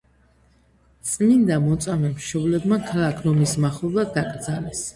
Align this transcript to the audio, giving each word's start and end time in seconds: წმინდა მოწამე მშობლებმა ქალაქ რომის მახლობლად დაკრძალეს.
წმინდა 1.09 1.59
მოწამე 1.67 2.11
მშობლებმა 2.15 2.81
ქალაქ 2.89 3.23
რომის 3.29 3.57
მახლობლად 3.69 4.13
დაკრძალეს. 4.21 4.87